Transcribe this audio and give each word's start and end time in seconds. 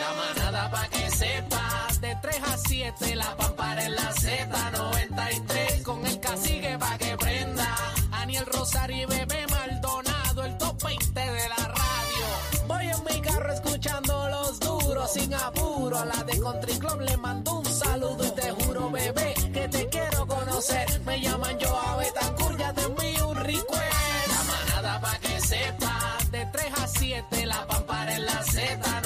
La 0.00 0.12
manada 0.12 0.70
pa' 0.70 0.88
que 0.88 1.10
sepa, 1.10 1.86
de 2.00 2.16
3 2.22 2.36
a 2.42 2.56
7, 2.56 3.16
la 3.16 3.36
pampara 3.36 3.84
en 3.84 3.94
la 3.94 4.12
Z93, 4.12 5.82
con 5.82 6.06
el 6.06 6.20
cacique 6.20 6.76
pa' 6.78 6.98
que 6.98 7.16
prenda. 7.16 7.68
Aniel 8.12 8.46
Rosario 8.46 9.02
y 9.02 9.06
Bebé 9.06 9.46
Maldonado, 9.50 10.44
el 10.44 10.58
top 10.58 10.82
20 10.82 11.20
de 11.20 11.48
la 11.48 11.68
radio. 11.68 12.26
Voy 12.66 12.86
en 12.88 13.04
mi 13.04 13.20
carro 13.20 13.52
escuchando 13.52 14.28
los 14.28 14.60
duros, 14.60 15.12
sin 15.12 15.32
apuro. 15.34 15.98
A 15.98 16.04
la 16.04 16.24
de 16.24 16.40
Country 16.40 16.78
Club 16.78 17.00
le 17.00 17.16
mando 17.16 17.58
un 17.60 17.66
saludo 17.66 18.24
y 18.26 18.30
te 18.32 18.50
juro, 18.50 18.90
bebé, 18.90 19.34
que 19.52 19.68
te 19.68 19.88
quiero 19.88 20.26
conocer. 20.26 21.00
Me 21.06 21.20
llaman 21.20 21.58
yo 21.58 21.76
a 21.76 21.96
Betancourt, 21.96 22.58
ya 22.58 22.72
te 22.72 22.82
envío 22.82 23.28
un 23.28 23.36
request. 23.36 24.28
La 24.28 24.42
manada 24.52 25.00
pa' 25.00 25.18
que 25.18 25.40
sepa, 25.40 26.18
de 26.30 26.46
3 26.46 26.72
a 26.82 26.86
7, 26.88 27.46
la 27.46 27.66
pampara 27.66 28.14
en 28.16 28.26
la 28.26 28.42
Z93, 28.42 29.03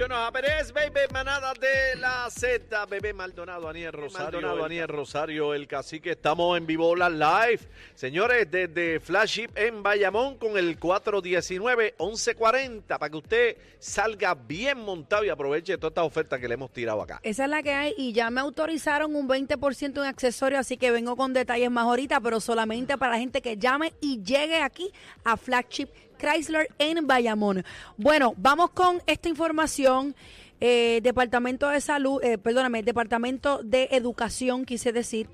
Yo 0.00 0.08
no, 0.08 0.16
Pérez, 0.32 0.72
baby, 0.72 1.00
manada 1.12 1.52
de 1.60 2.00
la 2.00 2.26
Z, 2.30 2.86
bebé 2.86 3.12
Maldonado, 3.12 3.68
Aniel 3.68 3.92
Rosario, 3.92 4.40
Maldonado, 4.40 4.64
Aniel 4.64 4.88
Rosario, 4.88 5.52
el 5.52 5.68
cacique, 5.68 6.12
estamos 6.12 6.56
en 6.56 6.66
vivo 6.66 6.96
la 6.96 7.10
live, 7.10 7.60
señores, 7.94 8.50
desde 8.50 8.98
Flagship 8.98 9.50
en 9.56 9.82
Bayamón 9.82 10.38
con 10.38 10.56
el 10.56 10.80
419-1140, 10.80 12.82
para 12.86 13.10
que 13.10 13.16
usted 13.18 13.58
salga 13.78 14.32
bien 14.32 14.78
montado 14.78 15.22
y 15.22 15.28
aproveche 15.28 15.76
toda 15.76 15.88
esta 15.88 16.04
oferta 16.04 16.38
que 16.38 16.48
le 16.48 16.54
hemos 16.54 16.72
tirado 16.72 17.02
acá. 17.02 17.20
Esa 17.22 17.44
es 17.44 17.50
la 17.50 17.62
que 17.62 17.74
hay 17.74 17.92
y 17.98 18.14
ya 18.14 18.30
me 18.30 18.40
autorizaron 18.40 19.14
un 19.14 19.28
20% 19.28 19.98
en 19.98 20.06
accesorios, 20.06 20.60
así 20.60 20.78
que 20.78 20.90
vengo 20.92 21.14
con 21.14 21.34
detalles 21.34 21.70
más 21.70 21.84
ahorita, 21.84 22.22
pero 22.22 22.40
solamente 22.40 22.96
para 22.96 23.12
la 23.12 23.18
gente 23.18 23.42
que 23.42 23.58
llame 23.58 23.92
y 24.00 24.22
llegue 24.22 24.62
aquí 24.62 24.90
a 25.24 25.36
Flagship 25.36 25.90
Chrysler 26.20 26.68
en 26.78 27.06
Bayamón. 27.06 27.64
Bueno, 27.96 28.34
vamos 28.36 28.70
con 28.70 29.02
esta 29.06 29.28
información. 29.28 30.14
Eh, 30.60 31.00
Departamento 31.02 31.68
de 31.70 31.80
Salud, 31.80 32.22
eh, 32.22 32.36
perdóname, 32.36 32.82
Departamento 32.82 33.62
de 33.64 33.88
Educación, 33.92 34.66
quise 34.66 34.92
decir, 34.92 35.26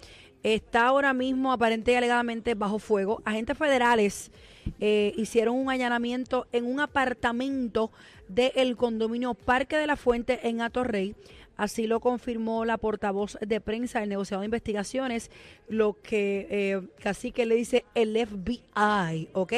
está 0.45 0.87
ahora 0.87 1.12
mismo 1.12 1.53
aparente 1.53 1.91
y 1.91 1.97
alegadamente 1.97 2.55
bajo 2.55 2.79
fuego. 2.79 3.20
Agentes 3.25 3.59
federales 3.59 4.31
eh, 4.79 5.12
hicieron 5.17 5.57
un 5.57 5.69
allanamiento 5.69 6.47
en 6.53 6.64
un 6.64 6.79
apartamento 6.79 7.91
del 8.29 8.77
condominio 8.77 9.34
Parque 9.34 9.77
de 9.77 9.89
la 9.89 9.97
Fuente 9.97 10.48
en 10.48 10.61
Atorrey. 10.61 11.17
Así 11.57 11.87
lo 11.87 12.01
confirmó 12.01 12.65
la 12.65 12.77
portavoz 12.77 13.39
de 13.41 13.61
prensa 13.61 14.01
del 14.01 14.09
negociado 14.09 14.43
de 14.43 14.47
investigaciones, 14.47 15.31
lo 15.69 15.97
que 16.03 16.47
eh, 16.51 16.81
casi 17.03 17.33
que 17.33 17.47
le 17.47 17.55
dice 17.55 17.85
el 17.95 18.17
FBI, 18.17 19.29
¿ok? 19.33 19.53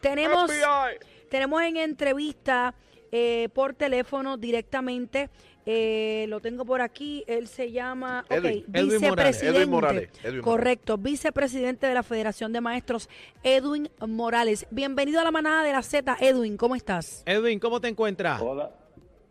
Tenemos, 0.00 0.50
FBI. 0.50 0.98
tenemos 1.28 1.62
en 1.62 1.76
entrevista 1.76 2.74
eh, 3.14 3.50
por 3.52 3.74
teléfono 3.74 4.38
directamente, 4.38 5.28
eh, 5.66 6.24
lo 6.28 6.40
tengo 6.40 6.64
por 6.64 6.80
aquí, 6.80 7.22
él 7.26 7.46
se 7.46 7.70
llama, 7.70 8.24
ok, 8.24 8.32
Edwin, 8.32 8.64
Edwin 8.72 9.00
Morales, 9.02 9.40
vicepresidente, 9.42 9.58
Edwin 9.58 9.70
Morales, 9.70 10.08
Edwin 10.08 10.24
Morales. 10.24 10.42
correcto, 10.42 10.96
vicepresidente 10.96 11.86
de 11.86 11.94
la 11.94 12.02
Federación 12.02 12.54
de 12.54 12.62
Maestros, 12.62 13.10
Edwin 13.42 13.90
Morales. 14.00 14.66
Bienvenido 14.70 15.20
a 15.20 15.24
la 15.24 15.30
manada 15.30 15.62
de 15.62 15.72
la 15.72 15.82
Z, 15.82 16.16
Edwin, 16.20 16.56
¿cómo 16.56 16.74
estás? 16.74 17.22
Edwin, 17.26 17.60
¿cómo 17.60 17.82
te 17.82 17.88
encuentras? 17.88 18.40
Hola, 18.40 18.72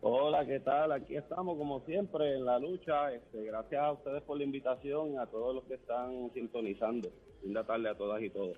hola, 0.01 0.45
¿qué 0.45 0.59
tal? 0.59 0.91
Aquí 0.91 1.15
estamos 1.15 1.57
como 1.57 1.81
siempre 1.81 2.35
en 2.35 2.45
la 2.45 2.59
lucha. 2.59 3.13
Este, 3.13 3.43
gracias 3.43 3.81
a 3.81 3.91
ustedes 3.91 4.21
por 4.23 4.37
la 4.37 4.43
invitación 4.43 5.13
y 5.13 5.17
a 5.17 5.25
todos 5.25 5.55
los 5.55 5.63
que 5.65 5.75
están 5.75 6.31
sintonizando. 6.33 7.09
Linda 7.43 7.63
tarde 7.63 7.89
a 7.89 7.95
todas 7.95 8.21
y 8.21 8.29
todos. 8.29 8.57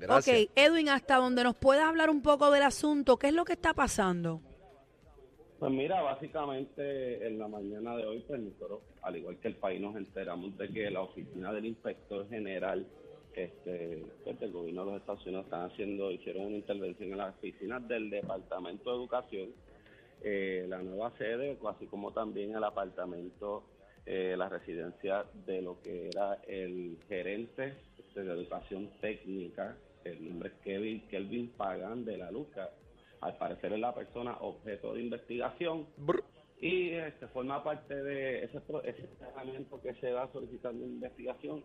Gracias. 0.00 0.44
Ok, 0.44 0.50
Edwin, 0.54 0.88
hasta 0.88 1.16
donde 1.16 1.44
nos 1.44 1.54
puedas 1.56 1.84
hablar 1.84 2.10
un 2.10 2.22
poco 2.22 2.50
del 2.50 2.62
asunto, 2.62 3.18
¿qué 3.18 3.28
es 3.28 3.34
lo 3.34 3.44
que 3.44 3.52
está 3.52 3.74
pasando? 3.74 4.40
Pues 5.58 5.72
mira, 5.72 6.00
básicamente 6.00 7.26
en 7.26 7.38
la 7.38 7.46
mañana 7.46 7.94
de 7.94 8.06
hoy, 8.06 8.24
pues 8.26 8.40
nosotros, 8.40 8.80
al 9.02 9.16
igual 9.16 9.36
que 9.40 9.48
el 9.48 9.56
país, 9.56 9.78
nos 9.78 9.94
enteramos 9.94 10.56
de 10.56 10.68
que 10.70 10.90
la 10.90 11.02
oficina 11.02 11.52
del 11.52 11.66
inspector 11.66 12.26
general 12.30 12.86
este, 13.34 14.02
pues, 14.24 14.40
del 14.40 14.52
gobierno 14.52 14.86
de 14.86 14.92
los 14.92 15.00
Estados 15.00 15.26
Unidos 15.26 15.44
están 15.44 15.70
haciendo, 15.70 16.10
hicieron 16.10 16.46
una 16.46 16.56
intervención 16.56 17.12
en 17.12 17.18
las 17.18 17.36
oficinas 17.36 17.86
del 17.86 18.08
Departamento 18.08 18.90
de 18.90 18.96
Educación, 18.96 19.50
eh, 20.22 20.66
la 20.68 20.82
nueva 20.82 21.12
sede, 21.18 21.58
así 21.68 21.86
como 21.86 22.12
también 22.12 22.54
el 22.54 22.64
apartamento, 22.64 23.64
eh, 24.06 24.34
la 24.36 24.48
residencia 24.48 25.24
de 25.46 25.62
lo 25.62 25.80
que 25.80 26.08
era 26.08 26.34
el 26.46 26.98
gerente 27.08 27.74
de 28.14 28.22
educación 28.22 28.90
técnica, 29.00 29.76
el 30.04 30.28
nombre 30.28 30.48
es 30.50 30.54
Kevin, 30.64 31.06
Kelvin 31.08 31.50
Pagan 31.50 32.04
de 32.04 32.16
la 32.16 32.30
Luca. 32.30 32.70
Al 33.20 33.36
parecer 33.36 33.72
es 33.72 33.80
la 33.80 33.94
persona 33.94 34.36
objeto 34.40 34.94
de 34.94 35.02
investigación 35.02 35.86
Brr. 35.98 36.24
y 36.60 36.90
este, 36.90 37.28
forma 37.28 37.62
parte 37.62 38.02
de 38.02 38.44
ese, 38.44 38.60
ese 38.84 39.06
tratamiento 39.18 39.80
que 39.80 39.94
se 39.94 40.10
da 40.10 40.30
solicitando 40.32 40.86
investigación. 40.86 41.62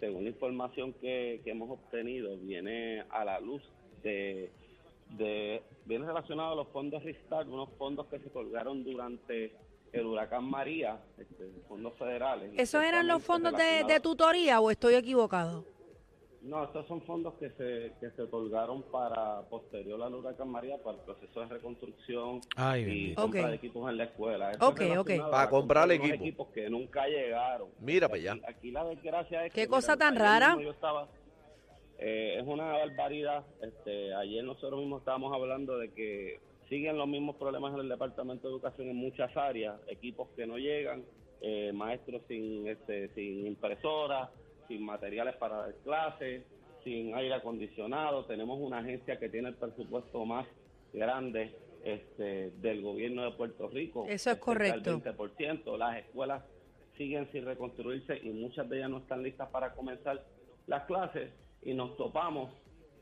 Según 0.00 0.24
la 0.24 0.30
información 0.30 0.92
que, 0.94 1.40
que 1.44 1.50
hemos 1.50 1.70
obtenido, 1.70 2.36
viene 2.38 3.04
a 3.10 3.24
la 3.24 3.38
luz 3.40 3.62
de, 4.02 4.50
de 5.10 5.62
viene 5.84 6.06
relacionado 6.06 6.52
a 6.52 6.56
los 6.56 6.68
fondos 6.68 7.02
Restart, 7.02 7.48
unos 7.48 7.68
fondos 7.78 8.06
que 8.06 8.18
se 8.18 8.30
colgaron 8.30 8.84
durante 8.84 9.56
el 9.92 10.06
huracán 10.06 10.44
María, 10.44 11.00
este, 11.18 11.44
fondos 11.68 11.94
federales. 11.98 12.52
¿Esos 12.56 12.82
eran 12.82 13.06
los 13.06 13.22
fondos 13.22 13.52
de, 13.56 14.00
tutoría 14.00 14.60
o 14.60 14.70
estoy 14.70 14.94
equivocado? 14.94 15.64
no, 16.42 16.62
estos 16.64 16.86
son 16.86 17.00
fondos 17.02 17.32
que 17.40 17.48
se, 17.52 17.94
que 18.00 18.10
se 18.14 18.20
otorgaron 18.22 18.82
para 18.92 19.40
posterior 19.48 20.02
al 20.02 20.14
huracán 20.14 20.50
María 20.50 20.76
para 20.82 20.98
el 20.98 21.02
proceso 21.04 21.40
de 21.40 21.46
reconstrucción 21.46 22.42
Ay, 22.54 23.12
y 23.12 23.14
compra 23.14 23.48
de 23.48 23.54
equipos 23.54 23.88
en 23.90 23.96
la 23.96 24.04
escuela. 24.04 24.50
Eso 24.50 24.68
Ok, 24.68 24.80
es 24.82 24.98
ok. 24.98 25.06
Para 25.06 25.48
compra 25.48 25.48
comprar 25.48 25.88
de 25.88 25.94
unos 25.96 26.08
equipo. 26.08 26.22
equipos 26.24 26.48
que 26.48 26.68
nunca 26.68 27.06
llegaron. 27.06 27.68
Mira 27.80 28.08
para 28.08 28.20
allá. 28.20 28.32
Aquí, 28.32 28.42
aquí 28.46 28.70
la 28.72 28.84
desgracia 28.84 29.46
es 29.46 29.52
¿Qué 29.54 29.62
que, 29.62 29.68
cosa 29.68 29.94
mira, 29.96 30.06
tan 30.06 30.16
rara? 30.16 30.48
mismo 30.56 30.62
Yo 30.64 30.70
estaba, 30.72 31.08
eh, 31.98 32.38
es 32.40 32.46
una 32.46 32.72
barbaridad. 32.72 33.44
Este, 33.62 34.14
ayer 34.14 34.44
nosotros 34.44 34.80
mismos 34.80 35.00
estábamos 35.00 35.34
hablando 35.34 35.78
de 35.78 35.92
que 35.92 36.40
siguen 36.68 36.96
los 36.96 37.08
mismos 37.08 37.36
problemas 37.36 37.74
en 37.74 37.80
el 37.80 37.88
Departamento 37.88 38.48
de 38.48 38.54
Educación 38.54 38.88
en 38.88 38.96
muchas 38.96 39.36
áreas, 39.36 39.76
equipos 39.86 40.28
que 40.36 40.46
no 40.46 40.58
llegan, 40.58 41.04
eh, 41.40 41.72
maestros 41.72 42.22
sin, 42.26 42.66
este, 42.66 43.08
sin 43.14 43.46
impresoras, 43.46 44.30
sin 44.66 44.84
materiales 44.84 45.36
para 45.36 45.56
dar 45.56 45.74
clases, 45.84 46.42
sin 46.82 47.14
aire 47.14 47.34
acondicionado. 47.34 48.24
Tenemos 48.24 48.58
una 48.60 48.78
agencia 48.78 49.18
que 49.18 49.28
tiene 49.28 49.48
el 49.48 49.54
presupuesto 49.54 50.24
más 50.24 50.46
grande 50.92 51.54
este, 51.84 52.50
del 52.62 52.82
gobierno 52.82 53.24
de 53.24 53.32
Puerto 53.32 53.68
Rico. 53.68 54.06
Eso 54.08 54.30
es 54.30 54.38
correcto. 54.38 54.98
del 54.98 55.16
20%. 55.16 55.76
Las 55.76 55.98
escuelas 55.98 56.42
siguen 56.96 57.30
sin 57.32 57.44
reconstruirse 57.44 58.18
y 58.22 58.30
muchas 58.30 58.68
de 58.68 58.78
ellas 58.78 58.90
no 58.90 58.98
están 58.98 59.22
listas 59.22 59.48
para 59.50 59.74
comenzar 59.74 60.24
las 60.66 60.84
clases 60.84 61.30
y 61.64 61.74
nos 61.74 61.96
topamos 61.96 62.50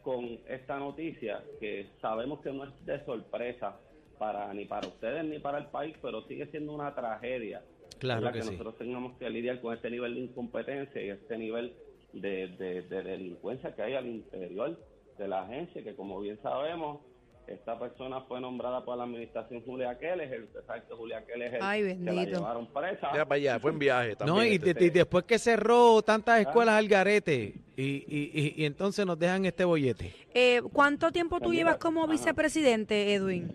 con 0.02 0.38
esta 0.48 0.78
noticia 0.78 1.42
que 1.60 1.86
sabemos 2.00 2.40
que 2.40 2.52
no 2.52 2.64
es 2.64 2.70
de 2.84 3.04
sorpresa 3.04 3.78
para 4.18 4.52
ni 4.54 4.64
para 4.64 4.88
ustedes 4.88 5.24
ni 5.24 5.38
para 5.38 5.58
el 5.58 5.66
país, 5.66 5.94
pero 6.02 6.22
sigue 6.22 6.46
siendo 6.46 6.72
una 6.72 6.94
tragedia. 6.94 7.62
Claro 7.98 8.26
que 8.32 8.38
que 8.38 8.42
sí. 8.42 8.50
nosotros 8.50 8.76
tengamos 8.78 9.16
que 9.18 9.30
lidiar 9.30 9.60
con 9.60 9.74
este 9.74 9.90
nivel 9.90 10.14
de 10.14 10.20
incompetencia 10.22 11.00
y 11.02 11.10
este 11.10 11.38
nivel 11.38 11.72
de, 12.12 12.48
de- 12.48 12.82
de 12.82 13.02
delincuencia 13.02 13.74
que 13.74 13.82
hay 13.82 13.94
al 13.94 14.06
interior 14.06 14.76
de 15.18 15.28
la 15.28 15.42
agencia, 15.42 15.82
que 15.84 15.94
como 15.94 16.20
bien 16.20 16.38
sabemos, 16.42 17.00
esta 17.46 17.78
persona 17.78 18.20
fue 18.22 18.40
nombrada 18.40 18.84
por 18.84 18.96
la 18.96 19.04
administración 19.04 19.62
Julia 19.64 19.98
Keller, 19.98 20.42
usted 20.44 20.64
sabe 20.66 20.82
que 20.88 20.94
Julia 20.94 21.24
Keller 21.24 21.58
Ay, 21.60 21.82
se 21.82 21.94
la 22.12 22.24
llevaron 22.24 22.66
presa. 22.72 23.08
Ya 23.14 23.24
para 23.24 23.36
allá, 23.36 23.60
fue 23.60 23.70
en 23.72 23.78
viaje 23.78 24.16
también. 24.16 24.36
No, 24.36 24.44
y, 24.44 24.54
este. 24.70 24.84
y 24.84 24.90
después 24.90 25.24
que 25.24 25.38
cerró 25.38 26.02
tantas 26.02 26.40
escuelas 26.40 26.74
al 26.76 26.88
garete, 26.88 27.54
y, 27.76 27.82
y, 27.84 28.30
y, 28.34 28.62
y 28.62 28.64
entonces 28.64 29.06
nos 29.06 29.18
dejan 29.18 29.44
este 29.44 29.64
bollete. 29.64 30.14
Eh, 30.34 30.60
¿Cuánto 30.72 31.10
tiempo 31.12 31.38
tú 31.38 31.46
Pues 31.46 31.58
llevas 31.58 31.78
como 31.78 32.04
ajá. 32.04 32.12
vicepresidente, 32.12 33.14
Edwin? 33.14 33.50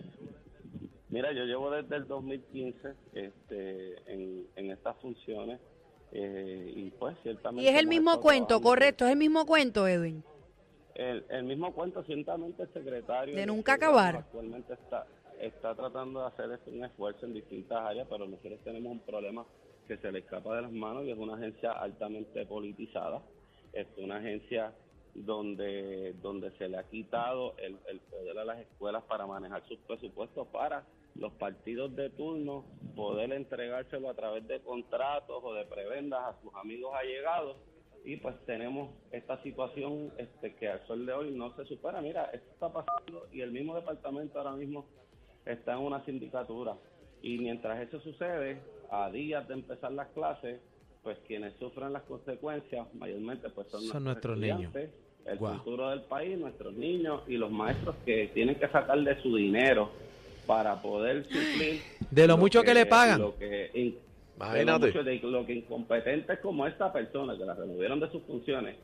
Mira, 1.10 1.32
yo 1.32 1.44
llevo 1.44 1.70
desde 1.70 1.96
el 1.96 2.06
2015 2.06 2.94
este, 3.14 4.12
en, 4.12 4.46
en 4.56 4.70
estas 4.70 4.96
funciones 4.98 5.58
eh, 6.12 6.72
y 6.76 6.90
pues 6.90 7.16
ciertamente... 7.22 7.64
Y 7.64 7.72
es 7.72 7.78
el 7.78 7.86
mismo 7.86 8.20
cuento, 8.20 8.46
trabajando. 8.48 8.68
correcto, 8.68 9.04
es 9.06 9.12
el 9.12 9.18
mismo 9.18 9.46
cuento, 9.46 9.86
Edwin. 9.86 10.22
El, 10.94 11.24
el 11.30 11.44
mismo 11.44 11.72
cuento, 11.72 12.02
ciertamente 12.02 12.62
el 12.64 12.72
secretario... 12.72 13.34
De 13.36 13.46
nunca 13.46 13.74
acabar. 13.74 14.16
Actualmente 14.16 14.74
está, 14.74 15.06
está 15.40 15.74
tratando 15.74 16.20
de 16.20 16.26
hacer 16.26 16.50
este, 16.52 16.70
un 16.70 16.84
esfuerzo 16.84 17.24
en 17.24 17.34
distintas 17.34 17.78
áreas, 17.78 18.06
pero 18.10 18.26
nosotros 18.26 18.58
tenemos 18.64 18.92
un 18.92 19.00
problema 19.00 19.46
que 19.86 19.96
se 19.96 20.12
le 20.12 20.18
escapa 20.18 20.56
de 20.56 20.62
las 20.62 20.72
manos 20.72 21.04
y 21.04 21.10
es 21.10 21.16
una 21.18 21.36
agencia 21.36 21.72
altamente 21.72 22.44
politizada. 22.44 23.22
Es 23.72 23.86
una 23.96 24.16
agencia 24.16 24.72
donde, 25.14 26.14
donde 26.22 26.50
se 26.52 26.68
le 26.68 26.78
ha 26.78 26.84
quitado 26.84 27.54
el, 27.58 27.76
poder 28.10 28.38
a 28.38 28.44
las 28.44 28.58
escuelas 28.60 29.02
para 29.04 29.26
manejar 29.26 29.66
sus 29.66 29.78
presupuestos 29.80 30.46
para 30.48 30.84
los 31.14 31.32
partidos 31.32 31.94
de 31.96 32.10
turno 32.10 32.64
poder 32.94 33.32
entregárselo 33.32 34.08
a 34.08 34.14
través 34.14 34.46
de 34.46 34.60
contratos 34.60 35.42
o 35.42 35.54
de 35.54 35.64
prebendas 35.64 36.20
a 36.22 36.40
sus 36.40 36.54
amigos 36.54 36.92
allegados 36.94 37.56
y 38.04 38.16
pues 38.16 38.36
tenemos 38.46 38.90
esta 39.10 39.42
situación 39.42 40.12
este, 40.16 40.54
que 40.54 40.68
al 40.68 40.86
sol 40.86 41.04
de 41.04 41.12
hoy 41.12 41.30
no 41.32 41.54
se 41.56 41.64
supera. 41.64 42.00
Mira, 42.00 42.26
esto 42.32 42.50
está 42.52 42.72
pasando 42.72 43.26
y 43.32 43.40
el 43.40 43.50
mismo 43.50 43.74
departamento 43.74 44.38
ahora 44.38 44.52
mismo 44.52 44.86
está 45.44 45.72
en 45.72 45.80
una 45.80 46.04
sindicatura 46.04 46.76
y 47.22 47.38
mientras 47.38 47.80
eso 47.80 48.00
sucede, 48.00 48.60
a 48.90 49.10
días 49.10 49.46
de 49.48 49.54
empezar 49.54 49.92
las 49.92 50.08
clases, 50.08 50.60
pues 51.02 51.16
quienes 51.26 51.54
sufren 51.58 51.92
las 51.92 52.02
consecuencias 52.02 52.86
mayormente 52.94 53.48
pues 53.50 53.66
son, 53.68 53.82
Son 53.82 54.04
nuestros 54.04 54.38
niños. 54.38 54.72
el 54.74 55.38
futuro 55.38 55.90
del 55.90 56.02
país, 56.02 56.38
nuestros 56.38 56.74
niños 56.74 57.22
y 57.28 57.36
los 57.36 57.50
maestros 57.50 57.96
que 58.04 58.30
tienen 58.34 58.56
que 58.56 58.68
sacar 58.68 58.98
de 59.00 59.20
su 59.22 59.34
dinero 59.36 59.90
para 60.46 60.80
poder 60.80 61.24
suplir 61.24 61.80
De 62.10 62.26
lo 62.26 62.36
mucho 62.38 62.62
que 62.62 62.74
le 62.74 62.86
pagan. 62.86 63.20
lo 63.20 63.36
que 63.36 63.70
in- 63.74 63.96
Imagínate. 64.36 64.58
de 64.58 64.64
lo 64.64 64.78
mucho 64.78 65.04
de 65.04 65.18
lo 65.30 65.46
que 65.46 65.52
incompetentes 65.54 66.38
como 66.40 66.66
esta 66.66 66.92
persona 66.92 67.36
que 67.36 67.44
la 67.44 67.54
removieron 67.54 68.00
de 68.00 68.10
sus 68.10 68.22
funciones 68.22 68.76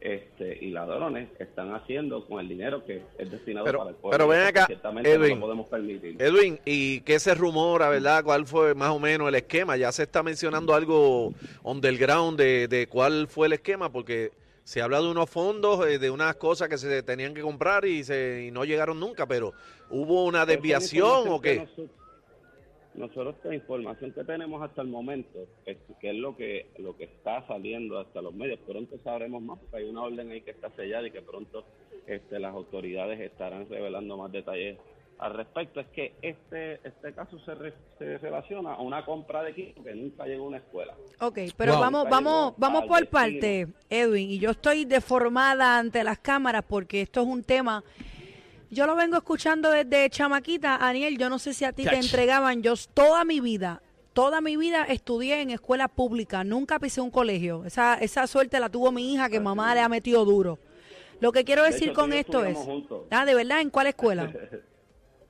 este 0.00 0.58
y 0.64 0.70
ladrones 0.70 1.28
están 1.38 1.74
haciendo 1.74 2.24
con 2.26 2.40
el 2.40 2.48
dinero 2.48 2.84
que 2.84 3.02
es 3.18 3.30
destinado 3.30 3.66
Pero- 3.66 3.78
para 3.78 3.90
el 3.90 3.96
pueblo. 3.96 4.10
pero 4.16 4.28
ven 4.28 4.40
acá, 4.46 4.66
no 4.82 5.00
Edwin. 5.00 5.34
lo 5.34 5.40
podemos 5.46 5.66
permitir. 5.68 6.16
Edwin, 6.20 6.58
¿y 6.64 7.00
qué 7.02 7.18
se 7.20 7.34
rumora, 7.34 7.88
verdad? 7.90 8.24
¿Cuál 8.24 8.46
fue 8.46 8.74
más 8.74 8.90
o 8.90 8.98
menos 8.98 9.28
el 9.28 9.34
esquema? 9.34 9.76
Ya 9.76 9.92
se 9.92 10.04
está 10.04 10.22
mencionando 10.22 10.74
algo 10.74 11.34
underground 11.62 12.38
de, 12.38 12.66
de 12.68 12.86
cuál 12.86 13.28
fue 13.28 13.46
el 13.48 13.52
esquema, 13.54 13.92
porque 13.92 14.32
se 14.64 14.80
habla 14.80 15.00
de 15.00 15.08
unos 15.08 15.28
fondos, 15.28 15.86
eh, 15.86 15.98
de 15.98 16.10
unas 16.10 16.36
cosas 16.36 16.68
que 16.68 16.78
se 16.78 17.02
tenían 17.02 17.34
que 17.34 17.42
comprar 17.42 17.84
y, 17.84 18.04
se, 18.04 18.44
y 18.46 18.50
no 18.50 18.64
llegaron 18.64 18.98
nunca, 19.00 19.26
pero 19.26 19.52
¿hubo 19.90 20.24
una 20.24 20.46
desviación 20.46 21.24
o 21.28 21.40
qué? 21.40 21.66
Nosotros, 22.94 23.36
la 23.44 23.54
información 23.54 24.12
que 24.12 24.24
tenemos 24.24 24.60
hasta 24.62 24.82
el 24.82 24.88
momento, 24.88 25.38
es, 25.64 25.78
que 26.00 26.10
es 26.10 26.16
lo 26.16 26.36
que 26.36 26.70
lo 26.78 26.96
que 26.96 27.04
está 27.04 27.46
saliendo 27.46 27.98
hasta 27.98 28.20
los 28.20 28.34
medios, 28.34 28.58
pronto 28.66 28.98
sabremos 29.04 29.40
más, 29.42 29.58
porque 29.60 29.76
hay 29.76 29.84
una 29.84 30.02
orden 30.02 30.30
ahí 30.30 30.40
que 30.42 30.50
está 30.50 30.70
sellada 30.70 31.06
y 31.06 31.10
que 31.12 31.22
pronto 31.22 31.64
este, 32.06 32.38
las 32.40 32.52
autoridades 32.52 33.20
estarán 33.20 33.68
revelando 33.68 34.16
más 34.16 34.32
detalles 34.32 34.76
al 35.18 35.34
respecto. 35.34 35.80
Es 35.80 35.86
que 35.88 36.14
este 36.20 36.80
este 36.86 37.12
caso 37.14 37.38
se, 37.40 37.54
re- 37.54 37.74
se 37.98 38.18
relaciona 38.18 38.74
a 38.74 38.80
una 38.82 39.04
compra 39.04 39.44
de 39.44 39.50
equipo 39.52 39.84
que 39.84 39.94
nunca 39.94 40.26
llegó 40.26 40.44
a 40.44 40.48
una 40.48 40.56
escuela. 40.58 40.94
Ok, 41.20 41.38
pero 41.56 41.72
Wow. 41.74 41.80
vamos, 41.82 42.08
vamos, 42.10 42.54
vamos 42.56 42.84
por 42.86 43.06
parte, 43.06 43.68
Edwin, 43.88 44.30
y 44.30 44.38
yo 44.40 44.50
estoy 44.50 44.84
deformada 44.84 45.78
ante 45.78 46.02
las 46.02 46.18
cámaras 46.18 46.64
porque 46.68 47.02
esto 47.02 47.20
es 47.20 47.26
un 47.28 47.44
tema. 47.44 47.84
Yo 48.70 48.86
lo 48.86 48.94
vengo 48.94 49.16
escuchando 49.16 49.70
desde 49.70 50.08
chamaquita, 50.10 50.76
Aniel. 50.76 51.18
Yo 51.18 51.28
no 51.28 51.38
sé 51.38 51.52
si 51.54 51.64
a 51.64 51.72
ti 51.72 51.84
te 51.84 51.96
entregaban. 51.96 52.62
Yo 52.62 52.74
toda 52.94 53.24
mi 53.24 53.40
vida, 53.40 53.82
toda 54.12 54.40
mi 54.40 54.56
vida 54.56 54.84
estudié 54.84 55.40
en 55.40 55.50
escuela 55.50 55.88
pública. 55.88 56.44
Nunca 56.44 56.78
pisé 56.78 57.00
un 57.00 57.10
colegio. 57.10 57.64
Esa, 57.64 57.94
esa 57.94 58.26
suerte 58.26 58.60
la 58.60 58.68
tuvo 58.68 58.92
mi 58.92 59.12
hija 59.12 59.28
que 59.28 59.40
mamá 59.40 59.74
le 59.74 59.80
ha 59.80 59.88
metido 59.88 60.24
duro. 60.24 60.58
Lo 61.18 61.32
que 61.32 61.44
quiero 61.44 61.64
De 61.64 61.72
decir 61.72 61.88
hecho, 61.88 62.00
con 62.00 62.12
esto 62.12 62.44
es, 62.44 62.56
juntos. 62.56 63.02
ah, 63.10 63.24
de 63.26 63.34
verdad, 63.34 63.60
¿en 63.60 63.70
cuál 63.70 63.88
escuela? 63.88 64.32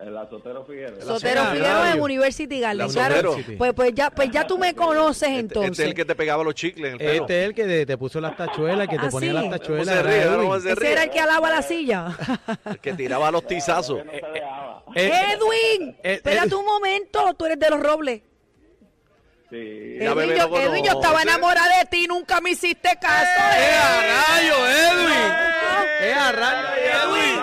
El 0.01 0.17
azotero 0.17 0.65
Figueroa. 0.65 1.01
Sotero 1.03 1.41
Azotero. 1.43 1.45
Figueroa 1.53 1.93
en. 1.93 2.01
University 2.01 2.59
Garden. 2.61 2.79
La 2.79 2.89
Claro, 2.93 3.37
pues, 3.59 3.73
pues 3.75 3.95
ya, 3.95 4.11
pues 4.11 4.31
ya 4.31 4.47
tú 4.47 4.57
me 4.57 4.75
conoces 4.75 5.29
Este, 5.29 5.39
entonces. 5.41 5.71
este 5.73 5.83
es 5.83 5.89
el 5.91 5.95
que 5.95 6.05
te 6.07 6.15
pegaba 6.15 6.43
los 6.43 6.55
chicles 6.55 6.87
en 6.87 6.93
el 6.93 6.99
pelo. 6.99 7.13
Este 7.25 7.41
es 7.41 7.45
el 7.49 7.55
que 7.55 7.65
te, 7.65 7.87
te 7.87 7.99
puso 7.99 8.19
las 8.21 8.35
tachuelas, 8.37 8.89
que 8.89 8.97
te 8.99 9.07
Ah, 9.07 9.11
ponía 9.11 9.29
sí. 9.29 9.35
las 9.35 9.43
¿Cómo 9.45 9.59
tachuelas. 9.59 9.95
se 10.63 10.75
ríe? 10.75 10.93
era 10.93 11.03
el 11.03 11.11
que 11.11 11.21
alaba 11.21 11.51
la 11.51 11.61
silla. 11.63 12.17
El 12.65 12.79
que 12.79 12.93
tiraba 12.95 13.31
los 13.31 13.47
tizazos. 13.47 14.03
No 14.05 14.11
se 14.11 14.17
dejaba. 14.33 14.85
Eh, 14.95 15.13
Edwin, 15.35 15.97
eh, 16.03 16.15
espérate 16.15 16.49
eh, 16.55 16.57
un 16.57 16.65
momento, 16.65 17.35
tú 17.35 17.45
eres 17.45 17.59
de 17.59 17.71
los 17.71 17.81
Robles. 17.81 18.23
Sí. 19.51 19.57
Edwin, 20.01 20.31
yo, 20.31 20.57
Edwin, 20.59 20.85
yo 20.85 20.93
estaba 20.93 21.23
enamorada 21.23 21.79
de 21.81 21.85
ti, 21.91 22.07
nunca 22.09 22.41
me 22.41 22.53
hiciste 22.53 22.89
caso. 23.01 23.27
¡Eh, 23.27 23.75
a 23.75 24.07
eh. 24.07 24.13
rayo, 24.17 24.67
Edwin! 24.67 25.33
¡Eh, 26.03 26.13
a 26.15 26.33
rayo, 26.33 26.69
Edwin! 26.79 27.41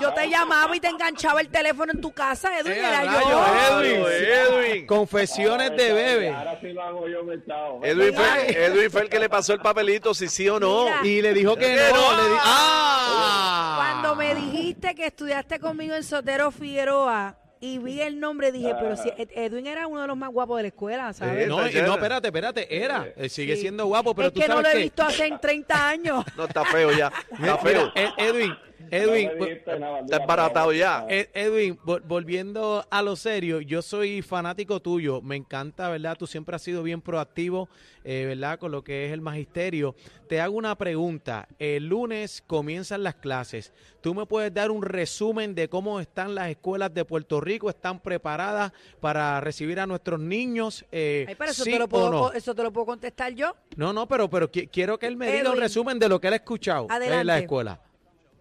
Yo 0.00 0.12
te 0.14 0.28
llamaba 0.28 0.74
y 0.76 0.80
te 0.80 0.88
enganchaba 0.88 1.40
el 1.40 1.48
teléfono 1.48 1.92
en 1.92 2.00
tu 2.00 2.12
casa, 2.12 2.58
Edwin, 2.58 2.72
¡Eh, 2.72 2.78
era 2.78 3.04
yo. 3.04 3.44
Edwin! 3.80 4.04
Edwin. 4.06 4.86
Confesiones 4.86 5.70
de 5.76 5.92
bebé. 5.92 6.28
Ahora 6.30 6.58
sí 6.60 6.72
lo 6.72 6.82
hago 6.82 7.08
yo, 7.08 7.20
chavo. 7.46 7.80
Edwin 7.84 8.14
fue, 8.14 8.50
Edwin 8.66 8.90
fue 8.90 9.00
el 9.02 9.08
que 9.08 9.18
le 9.18 9.28
pasó 9.28 9.52
el 9.52 9.60
papelito, 9.60 10.14
si 10.14 10.28
sí 10.28 10.48
o 10.48 10.58
no. 10.60 10.84
Mira. 10.84 11.00
Y 11.04 11.22
le 11.22 11.34
dijo 11.34 11.56
que 11.56 11.66
Que 11.66 11.76
no. 11.92 12.12
no. 12.16 12.22
Le 12.22 12.28
di- 12.30 12.36
¡Ah! 12.42 13.74
Cuando 14.00 14.16
me 14.16 14.34
dijiste 14.34 14.94
que 14.94 15.06
estudiaste 15.06 15.58
conmigo 15.60 15.94
en 15.94 16.02
Sotero 16.04 16.50
Figueroa 16.50 17.36
y 17.62 17.78
vi 17.78 18.00
el 18.00 18.18
nombre, 18.18 18.52
dije, 18.52 18.74
pero 18.80 18.96
si 18.96 19.10
Ed- 19.10 19.30
Edwin 19.34 19.66
era 19.66 19.86
uno 19.86 20.00
de 20.00 20.06
los 20.06 20.16
más 20.16 20.30
guapos 20.30 20.56
de 20.56 20.62
la 20.62 20.68
escuela, 20.68 21.12
¿sabes? 21.12 21.46
No, 21.46 21.68
y 21.68 21.74
no, 21.74 21.92
espérate, 21.94 22.28
espérate, 22.28 22.82
era. 22.82 23.06
Eh, 23.16 23.28
sigue 23.28 23.56
siendo 23.56 23.84
guapo, 23.86 24.14
pero 24.14 24.28
es 24.28 24.34
tú 24.34 24.40
que 24.40 24.48
no 24.48 24.62
lo 24.62 24.68
he 24.68 24.72
que... 24.72 24.78
visto 24.78 25.02
hace 25.02 25.30
30 25.40 25.88
años. 25.88 26.24
No, 26.36 26.44
está 26.44 26.64
feo 26.64 26.90
ya. 26.92 27.12
Está 27.30 27.58
feo. 27.58 27.92
Ed- 27.94 28.10
Edwin, 28.16 28.56
Edwin, 28.90 29.28
No 29.28 29.34
me 29.40 29.46
dijiste 29.46 29.78
nada, 29.78 29.98
Está 30.00 30.04
mira, 30.04 30.16
embaratado 30.22 30.72
ya. 30.72 31.06
Ed- 31.08 31.28
Edwin, 31.34 31.78
vol- 31.78 32.02
volviendo 32.06 32.84
a 32.90 33.02
lo 33.02 33.16
serio, 33.16 33.60
yo 33.60 33.82
soy 33.82 34.22
fanático 34.22 34.80
tuyo, 34.80 35.20
me 35.22 35.36
encanta, 35.36 35.88
¿verdad? 35.88 36.16
Tú 36.18 36.26
siempre 36.26 36.56
has 36.56 36.62
sido 36.62 36.82
bien 36.82 37.00
proactivo, 37.00 37.68
eh, 38.04 38.24
¿verdad? 38.28 38.58
Con 38.58 38.72
lo 38.72 38.82
que 38.82 39.06
es 39.06 39.12
el 39.12 39.20
magisterio. 39.20 39.94
Te 40.28 40.40
hago 40.40 40.56
una 40.56 40.76
pregunta, 40.76 41.48
el 41.58 41.86
lunes 41.86 42.42
comienzan 42.46 43.02
las 43.02 43.16
clases, 43.16 43.72
¿tú 44.00 44.14
me 44.14 44.26
puedes 44.26 44.52
dar 44.54 44.70
un 44.70 44.82
resumen 44.82 45.54
de 45.54 45.68
cómo 45.68 46.00
están 46.00 46.34
las 46.34 46.48
escuelas 46.50 46.94
de 46.94 47.04
Puerto 47.04 47.40
Rico? 47.40 47.68
¿Están 47.68 48.00
preparadas 48.00 48.72
para 49.00 49.40
recibir 49.40 49.80
a 49.80 49.86
nuestros 49.86 50.20
niños? 50.20 50.84
Eh, 50.92 51.24
Ay, 51.28 51.34
pero 51.36 51.50
eso, 51.50 51.64
¿sí 51.64 51.72
te 51.72 51.78
lo 51.78 51.84
o 51.86 51.88
puedo, 51.88 52.10
no? 52.10 52.32
eso 52.32 52.54
te 52.54 52.62
lo 52.62 52.72
puedo 52.72 52.86
contestar 52.86 53.32
yo. 53.34 53.54
No, 53.76 53.92
no, 53.92 54.06
pero, 54.06 54.30
pero 54.30 54.50
qui- 54.50 54.68
quiero 54.70 54.98
que 54.98 55.06
él 55.06 55.16
me 55.16 55.26
diga 55.26 55.40
un 55.40 55.46
Edwin. 55.48 55.60
resumen 55.60 55.98
de 55.98 56.08
lo 56.08 56.20
que 56.20 56.28
él 56.28 56.32
ha 56.34 56.36
escuchado 56.36 56.84
en 56.86 56.92
Adelante. 56.92 57.24
la 57.24 57.38
escuela. 57.38 57.80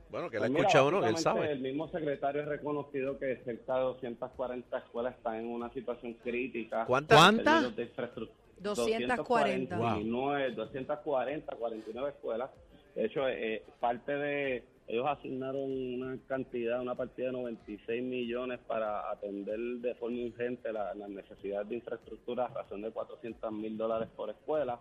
Bueno, 0.10 0.30
que 0.30 0.38
la 0.38 0.42
Pues 0.42 0.50
ha 0.50 0.54
mira, 0.54 0.62
escuchado 0.62 0.88
uno, 0.88 1.02
que 1.02 1.10
él 1.10 1.18
sabe. 1.18 1.52
El 1.52 1.60
mismo 1.60 1.88
secretario 1.90 2.42
ha 2.42 2.46
reconocido 2.46 3.20
que 3.20 3.38
cerca 3.46 3.76
de 3.76 3.82
240 3.82 4.78
escuelas 4.80 5.16
están 5.16 5.36
en 5.36 5.48
una 5.48 5.70
situación 5.72 6.14
crítica. 6.16 6.86
¿Cuántas? 6.86 7.18
en 7.18 7.24
¿Cuántas? 7.36 7.54
términos 7.54 7.76
de 7.76 7.84
infraestructura. 7.84 8.40
240. 8.62 9.76
249, 9.78 10.52
240, 10.56 11.56
49 11.56 12.10
escuelas. 12.10 12.50
De 12.96 13.06
hecho, 13.06 13.28
eh, 13.30 13.64
parte 13.80 14.12
de 14.14 14.64
ellos 14.88 15.06
asignaron 15.08 15.62
una 15.62 16.18
cantidad, 16.28 16.82
una 16.82 16.96
partida 16.96 17.28
de 17.28 17.34
96 17.34 18.02
millones 18.04 18.60
para 18.68 19.12
atender 19.12 19.58
de 19.60 19.94
forma 19.96 20.26
urgente 20.26 20.74
la- 20.74 20.96
las 20.96 21.10
necesidades 21.10 21.70
de 21.70 21.76
infraestructura 21.76 22.46
a 22.46 22.48
razón 22.50 22.82
de 22.82 22.90
400 22.92 23.52
mil 23.54 23.78
dólares 23.78 24.10
por 24.16 24.32
escuela. 24.32 24.80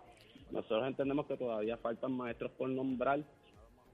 Nosotros 0.51 0.87
entendemos 0.87 1.27
que 1.27 1.37
todavía 1.37 1.77
faltan 1.77 2.11
maestros 2.13 2.51
por 2.57 2.67
nombrar. 2.69 3.19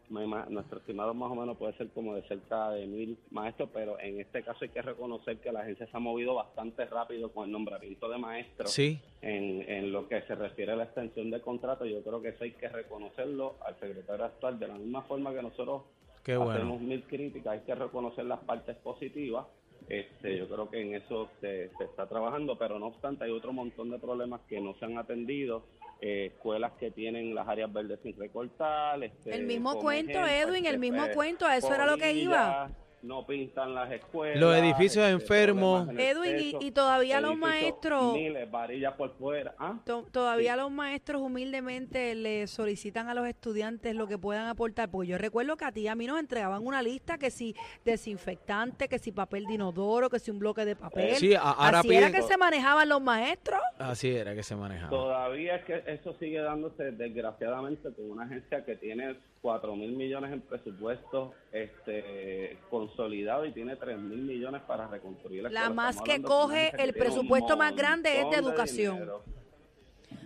Nuestro 0.09 0.79
estimado 0.79 1.13
más 1.13 1.31
o 1.31 1.35
menos 1.35 1.57
puede 1.57 1.73
ser 1.73 1.89
como 1.89 2.13
de 2.15 2.21
cerca 2.23 2.69
de 2.71 2.85
mil 2.85 3.17
maestros, 3.31 3.69
pero 3.73 3.99
en 3.99 4.19
este 4.19 4.43
caso 4.43 4.59
hay 4.61 4.69
que 4.69 4.81
reconocer 4.81 5.37
que 5.37 5.51
la 5.51 5.61
agencia 5.61 5.87
se 5.87 5.97
ha 5.97 5.99
movido 5.99 6.35
bastante 6.35 6.85
rápido 6.85 7.31
con 7.31 7.45
el 7.45 7.51
nombramiento 7.51 8.07
de 8.09 8.17
maestros 8.17 8.71
Sí. 8.71 8.99
en, 9.21 9.61
en 9.69 9.91
lo 9.91 10.07
que 10.07 10.21
se 10.23 10.35
refiere 10.35 10.73
a 10.73 10.75
la 10.75 10.83
extensión 10.85 11.31
del 11.31 11.41
contrato, 11.41 11.85
yo 11.85 12.01
creo 12.03 12.21
que 12.21 12.29
eso 12.29 12.43
hay 12.43 12.51
que 12.51 12.69
reconocerlo 12.69 13.55
al 13.65 13.75
secretario 13.79 14.25
actual. 14.25 14.59
De 14.59 14.67
la 14.67 14.75
misma 14.75 15.01
forma 15.03 15.33
que 15.33 15.41
nosotros 15.41 15.81
Qué 16.23 16.37
bueno. 16.37 16.51
hacemos 16.53 16.81
mil 16.81 17.03
críticas, 17.03 17.53
hay 17.53 17.59
que 17.61 17.75
reconocer 17.75 18.25
las 18.25 18.39
partes 18.39 18.75
positivas. 18.77 19.45
Este, 19.87 20.37
yo 20.37 20.47
creo 20.47 20.69
que 20.69 20.81
en 20.81 20.95
eso 20.95 21.29
se, 21.41 21.69
se 21.77 21.83
está 21.83 22.07
trabajando, 22.07 22.57
pero 22.57 22.79
no 22.79 22.87
obstante 22.87 23.25
hay 23.25 23.31
otro 23.31 23.53
montón 23.53 23.91
de 23.91 23.99
problemas 23.99 24.41
que 24.49 24.59
no 24.59 24.73
se 24.75 24.85
han 24.85 24.97
atendido. 24.97 25.63
eh, 26.01 26.31
escuelas 26.33 26.73
que 26.73 26.91
tienen 26.91 27.33
las 27.33 27.47
áreas 27.47 27.71
verdes 27.71 27.99
sin 28.03 28.17
recortar. 28.17 29.01
este, 29.03 29.33
El 29.33 29.45
mismo 29.45 29.79
cuento, 29.79 30.19
Edwin, 30.25 30.65
el 30.65 30.77
mismo 30.77 31.03
cuento, 31.13 31.45
a 31.45 31.55
eso 31.55 31.73
era 31.73 31.85
lo 31.85 31.97
que 31.97 32.11
iba. 32.11 32.69
No 33.05 33.25
pintan 33.27 33.75
las 33.75 33.91
escuelas. 33.91 34.39
Los 34.39 34.55
edificios 34.55 35.05
este, 35.05 35.11
enfermos. 35.11 35.87
Edwin, 35.95 36.39
y- 36.39 36.51
techo, 36.53 36.57
y 36.61 36.71
todavía 36.71 37.21
los 37.21 37.37
maestros- 37.37 38.13
Miles, 38.15 38.49
varillas 38.49 38.93
por 38.95 39.15
fuera. 39.17 39.53
¿Ah? 39.59 39.77
To- 39.85 40.07
Todavía 40.11 40.55
los 40.55 40.71
maestros 40.71 41.21
humildemente 41.21 42.15
le 42.15 42.47
solicitan 42.47 43.07
a 43.07 43.13
los 43.13 43.27
estudiantes 43.27 43.93
lo 43.95 44.07
que 44.07 44.17
puedan 44.17 44.47
aportar, 44.47 44.89
porque 44.89 45.09
yo 45.09 45.17
recuerdo 45.19 45.55
que 45.55 45.65
a 45.65 45.71
ti 45.71 45.81
y 45.81 45.87
a 45.87 45.93
mí 45.95 46.07
nos 46.07 46.19
entregaban 46.19 46.65
una 46.65 46.81
lista 46.81 47.19
que 47.19 47.29
si 47.29 47.55
desinfectante, 47.85 48.87
que 48.87 48.99
si 48.99 49.11
papel 49.11 49.45
de 49.45 49.53
inodoro, 49.53 50.09
que 50.09 50.19
si 50.19 50.31
un 50.31 50.39
bloque 50.39 50.65
de 50.65 50.75
papel. 50.75 51.15
Sí, 51.15 51.33
a- 51.35 51.39
ahora 51.41 51.79
Así 51.79 51.93
era 51.95 52.11
que 52.11 52.21
se 52.21 52.37
manejaban 52.37 52.89
los 52.89 53.01
maestros. 53.01 53.59
Así 53.77 54.09
era 54.15 54.33
que 54.35 54.43
se 54.43 54.55
manejaba. 54.55 54.89
Todavía 54.89 55.55
es 55.57 55.65
que 55.65 55.83
eso 55.87 56.13
sigue 56.19 56.39
dándose 56.39 56.91
desgraciadamente 56.91 57.89
con 57.93 58.11
una 58.11 58.23
agencia 58.25 58.63
que 58.65 58.75
tiene 58.75 59.15
4 59.45 59.75
mil 59.75 59.91
millones 59.91 60.33
en 60.33 60.41
presupuesto 60.41 61.35
este, 61.51 62.57
consolidado 62.71 63.45
y 63.45 63.51
tiene 63.51 63.75
3 63.75 63.95
mil 63.99 64.23
millones 64.23 64.63
para 64.63 64.87
reconstruir 64.87 65.43
la 65.43 65.49
La 65.49 65.59
escuela. 65.59 65.75
más 65.75 66.01
que 66.01 66.19
coge, 66.23 66.71
que 66.75 66.81
el 66.81 66.93
presupuesto 66.95 67.55
más 67.55 67.75
grande 67.75 68.21
es 68.21 68.29
de 68.31 68.37
educación. 68.37 69.07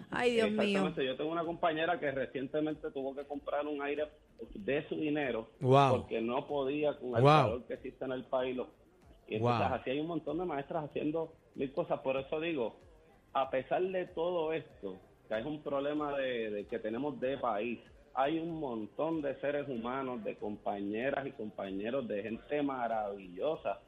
Ay, 0.10 0.36
Dios 0.36 0.52
mío. 0.52 0.62
Exactamente. 0.62 1.06
Yo 1.06 1.18
tengo 1.18 1.32
una 1.34 1.44
compañera 1.44 2.00
que 2.00 2.10
recientemente 2.12 2.90
tuvo 2.92 3.14
que 3.14 3.26
comprar 3.26 3.68
un 3.68 3.82
aire 3.82 4.08
de 4.56 4.88
su 4.88 4.96
dinero 4.96 5.50
Wow. 5.60 5.98
porque 5.98 6.22
no 6.22 6.48
podía 6.48 6.98
con 6.98 7.10
el 7.18 7.22
Wow. 7.22 7.24
calor 7.24 7.64
que 7.68 7.74
existe 7.74 8.06
en 8.06 8.14
el 8.14 8.24
país. 8.24 8.56
lo- 8.56 8.70
Y 9.28 9.36
entonces 9.36 9.68
Wow. 9.68 9.76
así 9.80 9.90
hay 9.90 10.00
un 10.00 10.08
montón 10.08 10.38
de 10.40 10.46
maestras 10.46 10.86
haciendo 10.86 11.34
mil 11.56 11.74
cosas. 11.74 12.00
Por 12.00 12.16
eso 12.16 12.40
digo, 12.40 12.78
a 13.34 13.50
pesar 13.50 13.82
de 13.84 14.06
todo 14.06 14.54
esto, 14.54 14.98
que 15.28 15.38
es 15.38 15.46
un 15.46 15.62
problema 15.62 16.18
de, 16.18 16.50
de 16.52 16.66
que 16.68 16.80
tenemos 16.80 17.20
de 17.20 17.38
país. 17.38 17.80
Hay 18.14 18.40
un 18.40 18.60
montón 18.60 19.22
de 19.22 19.36
seres 19.40 19.68
humanos, 19.68 20.24
de 20.24 20.36
compañeras 20.36 21.26
y 21.26 21.32
compañeros, 21.32 22.08
de 22.08 22.24
gente 22.24 22.62
maravillosa. 22.62 23.80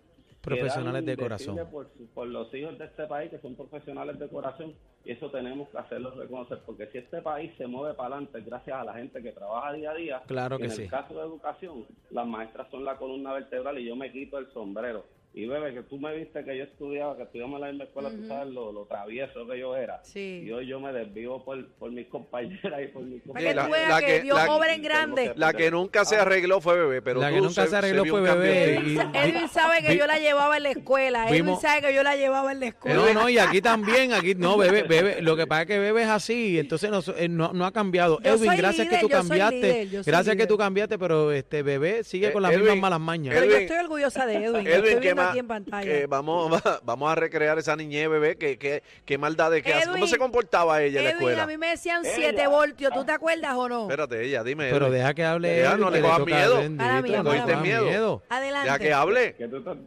Profesionales 0.41 1.05
de 1.05 1.17
corazón. 1.17 1.59
Por, 1.71 1.87
por 2.13 2.27
los 2.27 2.51
hijos 2.53 2.77
de 2.79 2.85
este 2.85 3.05
país, 3.05 3.29
que 3.29 3.39
son 3.39 3.55
profesionales 3.55 4.17
de 4.17 4.27
corazón, 4.27 4.73
y 5.05 5.11
eso 5.11 5.29
tenemos 5.29 5.69
que 5.69 5.77
hacerlo 5.77 6.11
reconocer, 6.11 6.59
porque 6.65 6.87
si 6.87 6.97
este 6.99 7.21
país 7.21 7.51
se 7.57 7.67
mueve 7.67 7.93
para 7.95 8.15
adelante 8.15 8.41
gracias 8.41 8.75
a 8.75 8.83
la 8.83 8.93
gente 8.93 9.21
que 9.21 9.31
trabaja 9.31 9.73
día 9.73 9.91
a 9.91 9.95
día, 9.95 10.23
Claro 10.27 10.57
que 10.57 10.65
en 10.65 10.71
sí. 10.71 10.83
el 10.83 10.89
caso 10.89 11.13
de 11.13 11.21
educación, 11.21 11.85
las 12.09 12.25
maestras 12.27 12.69
son 12.71 12.85
la 12.85 12.97
columna 12.97 13.33
vertebral 13.33 13.77
y 13.79 13.85
yo 13.85 13.95
me 13.95 14.11
quito 14.11 14.37
el 14.39 14.51
sombrero. 14.51 15.05
Y 15.33 15.45
bebé, 15.45 15.73
que 15.73 15.83
tú 15.83 15.97
me 15.97 16.13
viste 16.13 16.43
que 16.43 16.57
yo 16.57 16.65
estudiaba, 16.65 17.15
que 17.15 17.23
estudiamos 17.23 17.55
en 17.55 17.61
la 17.61 17.67
misma 17.69 17.83
escuela, 17.85 18.09
tú 18.09 18.27
sabes 18.27 18.53
lo, 18.53 18.73
lo 18.73 18.83
travieso 18.85 19.47
que 19.47 19.57
yo 19.59 19.77
era. 19.77 20.03
Sí. 20.03 20.43
Y 20.45 20.51
hoy 20.51 20.67
yo 20.67 20.81
me 20.81 20.91
desvivo 20.91 21.45
por, 21.45 21.65
por 21.75 21.89
mis 21.89 22.07
compañeras 22.07 22.81
y 22.83 22.87
por 22.87 23.01
mis 23.03 23.21
que 23.23 23.53
la- 23.53 23.69
que, 24.01 24.05
que- 24.05 24.21
Dios 24.23 24.37
la- 24.37 24.51
obra 24.53 24.73
en 24.73 24.81
grande. 24.81 25.31
La 25.37 25.53
que 25.53 25.71
nunca 25.71 26.03
se 26.03 26.17
arregló 26.17 26.59
fue 26.59 26.77
bebé, 26.77 27.01
pero 27.01 27.21
La 27.21 27.29
tú 27.29 27.35
que 27.35 27.41
nunca 27.41 27.65
se 27.65 27.75
arregló 27.77 28.03
fue 28.05 28.19
Bebé 28.19 28.75
Edwin 29.13 29.47
sabe 29.47 29.81
que 29.81 29.95
yo 29.95 30.05
la 30.05 30.19
llevaba 30.19 30.57
en 30.57 30.63
la 30.63 30.71
escuela. 30.71 31.29
Edwin 31.29 31.55
sabe 31.61 31.81
que 31.81 31.93
yo 31.93 32.03
la 32.03 32.17
llevaba 32.17 32.51
en 32.51 32.59
la 32.59 32.65
escuela. 32.67 32.95
No, 32.97 33.13
no, 33.13 33.29
y 33.29 33.37
aquí 33.37 33.61
también, 33.61 34.11
aquí 34.11 34.35
no, 34.35 34.57
bebé, 34.57 34.83
bebé, 34.83 35.21
lo 35.21 35.37
que 35.37 35.47
pasa 35.47 35.61
es 35.61 35.67
que 35.69 35.79
bebé 35.79 36.01
es 36.03 36.09
así, 36.09 36.59
entonces 36.59 36.89
no, 36.91 36.99
eh, 37.15 37.29
no, 37.29 37.53
no 37.53 37.65
ha 37.65 37.71
cambiado. 37.71 38.19
Yo 38.21 38.33
Edwin, 38.33 38.51
gracias 38.57 38.89
que 38.89 38.97
tú 38.97 39.07
cambiaste, 39.07 39.85
líder, 39.85 40.03
gracias 40.03 40.35
que 40.35 40.45
tú 40.45 40.57
cambiaste, 40.57 40.99
pero 40.99 41.31
este 41.31 41.63
bebé 41.63 42.03
sigue 42.03 42.27
Eh, 42.27 42.31
con 42.33 42.41
las 42.41 42.51
Edwin, 42.51 42.63
mismas 42.63 42.79
malas 42.81 42.99
mañas. 42.99 43.33
Pero 43.33 43.45
yo 43.49 43.55
estoy 43.57 43.77
orgullosa 43.77 44.25
de 44.25 44.35
Edwin. 44.43 44.67
Edwin, 44.67 44.99
en 45.39 45.47
pantalla. 45.47 45.83
que 45.85 46.05
vamos, 46.07 46.61
vamos 46.83 47.11
a 47.11 47.15
recrear 47.15 47.57
esa 47.59 47.75
niñez, 47.75 48.09
bebé. 48.09 48.35
¿Qué, 48.37 48.57
qué, 48.57 48.83
qué 49.05 49.17
maldades 49.17 49.63
que 49.63 49.73
hace? 49.73 49.89
¿Cómo 49.89 50.07
se 50.07 50.17
comportaba 50.17 50.81
ella 50.81 50.99
en 50.99 51.05
la 51.05 51.09
Edwin, 51.11 51.21
escuela? 51.21 51.43
a 51.43 51.47
mí 51.47 51.57
me 51.57 51.67
decían 51.67 52.03
Ella. 52.05 52.13
7 52.15 52.47
voltios. 52.47 52.93
¿Tú 52.93 53.03
te 53.05 53.11
acuerdas 53.11 53.55
o 53.55 53.69
no? 53.69 53.83
Espérate, 53.83 54.23
ella, 54.25 54.43
dime. 54.43 54.69
Pero 54.71 54.87
Edwin. 54.87 54.97
deja 54.99 55.13
que 55.13 55.23
hable 55.25 55.49
Deja, 55.49 55.77
no 55.77 55.89
le 55.89 55.97
que 55.97 56.03
cojas 56.03 56.25
miedo. 56.25 56.57
bendito, 56.57 56.83
Mala 56.83 57.01
mía, 57.01 57.17
no 57.23 57.29
Cogiste 57.29 57.55
mía. 57.57 57.81
miedo. 57.81 58.23
Adelante. 58.29 58.65
Deja 58.65 58.79
que 58.79 58.93
hable. 58.93 59.35
¿Qué 59.35 59.47
tú, 59.47 59.57
estás, 59.57 59.77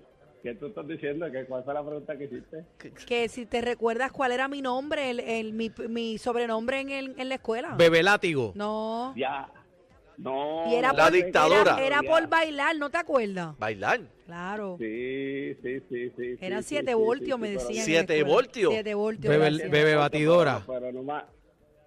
¿Qué 0.43 0.55
tú 0.55 0.67
estás 0.67 0.87
diciendo? 0.87 1.27
¿Qué, 1.33 1.45
¿Cuál 1.47 1.65
fue 1.65 1.75
la 1.75 1.83
pregunta 1.83 2.17
que 2.19 2.25
hiciste? 2.25 2.65
Que 3.07 3.29
si 3.29 3.47
te 3.47 3.61
recuerdas 3.63 4.13
cuál 4.13 4.33
era 4.33 4.47
mi 4.49 4.61
nombre, 4.63 5.11
el, 5.11 5.21
el- 5.21 5.53
mi, 5.55 5.73
mi 5.89 6.19
sobrenombre 6.19 6.81
en, 6.81 6.91
el- 6.91 7.15
en 7.19 7.29
la 7.29 7.37
escuela. 7.37 7.75
Bebé 7.77 8.03
látigo. 8.03 8.53
No. 8.55 9.15
Ya. 9.17 9.49
No. 10.17 10.71
Y 10.71 10.75
era 10.77 10.93
La 10.93 11.05
por, 11.05 11.13
dictadora. 11.13 11.77
Era, 11.79 11.87
era 11.87 12.03
por 12.03 12.29
bailar, 12.29 12.77
¿no 12.77 12.91
te 12.91 12.99
acuerdas? 12.99 13.59
Bailar. 13.59 14.01
Claro. 14.27 14.77
Sí, 14.79 15.55
sí, 15.63 15.81
sí, 15.91 16.11
sí. 16.17 16.37
Eran 16.41 16.63
sí, 16.63 16.71
7 16.71 16.85
sí, 16.85 16.89
sí, 16.89 16.95
voltios, 17.05 17.37
sí, 17.37 17.41
me 17.43 17.51
decían. 17.51 17.71
en 17.71 17.77
la 17.77 17.85
¿Siete 17.85 18.17
escuela. 18.19 18.35
voltios? 18.35 18.73
Siete 18.73 18.95
voltios. 18.95 19.31
Bebe- 19.37 19.69
bebe 19.69 19.95
batidora. 19.97 20.63
Pero, 20.67 20.81
pero 20.81 20.93
nomás, 20.93 21.25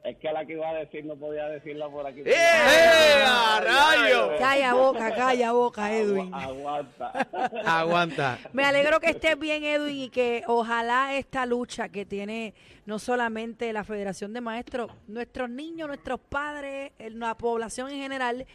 es 0.10 0.18
que 0.18 0.32
la 0.32 0.46
que 0.46 0.54
iba 0.54 0.70
a 0.70 0.74
decir 0.74 1.06
no 1.06 1.16
podía 1.16 1.48
decirla 1.50 1.90
por 1.90 2.06
aquí. 2.08 2.22
¡Eh, 2.26 2.34
a 3.26 3.60
rayo! 3.62 4.30
Calla 4.40 4.74
boca, 4.74 5.14
calla 5.16 5.52
boca, 5.52 5.94
Edwin. 5.94 6.34
Agua- 6.34 6.78
Aguanta. 6.78 7.28
Aguanta. 7.66 8.40
Me 8.54 8.64
alegro 8.64 9.00
que 9.00 9.10
estés 9.10 9.38
bien, 9.38 9.64
Edwin, 9.64 9.96
y 10.04 10.10
que 10.10 10.44
ojalá 10.48 11.16
esta 11.16 11.46
lucha 11.46 11.90
que 11.90 12.06
tiene 12.06 12.54
no 12.86 13.00
solamente 13.00 13.72
la 13.74 13.84
Federación 13.84 14.34
de 14.34 14.42
Maestros, 14.42 14.92
nuestros 15.08 15.50
niños, 15.50 15.88
nuestros 15.88 16.20
padres, 16.20 16.92
la 17.00 17.36
población 17.36 17.92
en 17.92 18.00
general, 18.02 18.46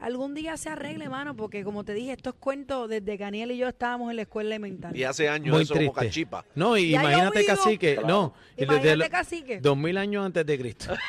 algún 0.00 0.34
día 0.34 0.56
se 0.56 0.68
arregle, 0.70 1.08
mano, 1.08 1.36
porque 1.36 1.62
como 1.64 1.84
te 1.84 1.92
dije, 1.94 2.12
estos 2.12 2.34
cuentos 2.34 2.88
desde 2.88 3.16
que 3.18 3.24
Aniel 3.24 3.50
y 3.52 3.58
yo 3.58 3.68
estábamos 3.68 4.10
en 4.10 4.16
la 4.16 4.22
escuela 4.22 4.48
elemental. 4.48 4.96
Y 4.96 5.04
hace 5.04 5.28
años 5.28 5.54
Muy 5.54 5.62
eso 5.62 5.74
como 5.74 5.92
triste. 5.92 6.06
cachipa. 6.06 6.44
No, 6.54 6.76
y 6.76 6.90
Ya 6.90 7.00
imagínate 7.00 7.44
cacique, 7.44 7.98
no, 8.06 8.34
y 8.56 8.60
desde 8.60 8.64
Imagínate, 8.74 9.04
el- 9.04 9.10
cacique. 9.10 9.60
dos 9.60 9.76
mil 9.76 9.96
años 9.98 10.24
antes 10.26 10.44
de 10.46 10.58
Cristo. 10.58 10.94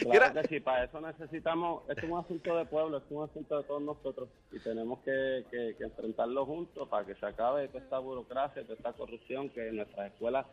Claro 0.00 0.40
que 0.40 0.48
sí, 0.48 0.60
para 0.60 0.84
eso 0.84 1.00
necesitamos, 1.00 1.82
esto 1.88 2.06
es 2.06 2.12
un 2.12 2.18
asunto 2.18 2.56
de 2.56 2.64
pueblo, 2.66 2.98
esto 2.98 3.08
es 3.08 3.16
un 3.18 3.24
asunto 3.30 3.58
de 3.58 3.64
todos 3.64 3.82
nosotros 3.82 4.28
y 4.52 4.58
tenemos 4.60 5.00
que, 5.00 5.44
que- 5.50 5.74
que 5.76 5.84
enfrentarlo 5.84 6.46
juntos 6.46 6.88
para 6.88 7.04
que 7.06 7.14
se 7.16 7.26
acabe 7.26 7.68
toda 7.68 7.82
esta 7.82 7.98
burocracia, 7.98 8.62
toda 8.62 8.74
esta 8.74 8.92
corrupción, 8.92 9.50
que 9.50 9.70
nuestras 9.72 10.12
escuelas 10.12 10.46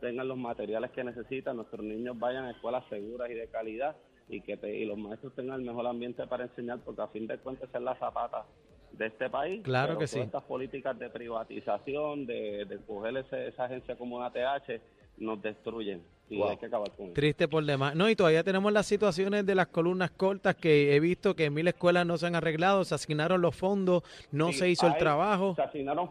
tengan 0.00 0.28
los 0.28 0.36
materiales 0.36 0.90
que 0.90 1.02
necesitan, 1.04 1.56
nuestros 1.56 1.82
niños 1.84 2.18
vayan 2.18 2.44
a 2.44 2.50
escuelas 2.50 2.84
seguras 2.90 3.30
y 3.30 3.34
de 3.34 3.48
calidad 3.48 3.96
y 4.28 4.40
que 4.40 4.56
te- 4.56 4.74
y 4.76 4.84
los 4.84 4.96
maestros 4.98 5.34
tengan 5.34 5.60
el 5.60 5.66
mejor 5.66 5.86
ambiente 5.86 6.26
para 6.26 6.44
enseñar, 6.44 6.78
porque 6.84 7.02
a 7.02 7.08
fin 7.08 7.26
de 7.26 7.38
cuentas 7.38 7.68
es 7.72 7.80
la 7.82 7.94
zapata 7.96 8.44
de 8.92 9.06
este 9.06 9.28
país. 9.28 9.62
Claro 9.64 9.98
que 9.98 10.06
sí. 10.06 10.20
estas 10.20 10.42
políticas 10.44 10.98
de 10.98 11.10
privatización, 11.10 12.26
de, 12.26 12.64
de 12.64 12.78
coger 12.86 13.16
ese- 13.18 13.48
esa 13.48 13.64
agencia 13.64 13.96
como 13.96 14.16
una 14.16 14.30
TH, 14.30 14.80
nos 15.18 15.40
destruyen 15.42 16.02
y 16.28 16.38
Wow. 16.38 16.48
hay 16.50 16.56
que 16.56 16.66
acabar 16.66 16.90
con 16.92 17.06
eso. 17.06 17.14
Triste 17.14 17.46
por 17.46 17.64
demás. 17.64 17.94
No, 17.94 18.08
y 18.08 18.16
todavía 18.16 18.42
tenemos 18.42 18.72
las 18.72 18.86
situaciones 18.86 19.46
de 19.46 19.54
las 19.54 19.68
columnas 19.68 20.10
cortas 20.10 20.56
que 20.56 20.94
he 20.96 21.00
visto 21.00 21.36
que 21.36 21.44
en 21.46 21.54
mil 21.54 21.68
escuelas 21.68 22.04
no 22.06 22.16
se 22.18 22.26
han 22.26 22.34
arreglado, 22.34 22.84
se 22.84 22.94
asignaron 22.94 23.40
los 23.40 23.54
fondos, 23.54 24.02
no 24.32 24.48
Sí, 24.52 24.58
se 24.58 24.70
hizo 24.70 24.86
el 24.86 24.96
trabajo. 24.96 25.54
Se 25.54 25.62
asignaron, 25.62 26.10